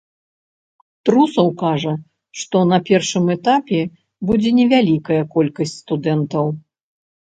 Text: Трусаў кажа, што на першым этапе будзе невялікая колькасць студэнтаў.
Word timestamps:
Трусаў 1.09 1.47
кажа, 1.63 1.93
што 2.45 2.57
на 2.71 2.81
першым 2.89 3.25
этапе 3.37 3.79
будзе 4.31 4.49
невялікая 4.65 5.23
колькасць 5.39 5.81
студэнтаў. 5.87 6.45